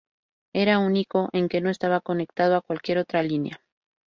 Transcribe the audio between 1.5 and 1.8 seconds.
no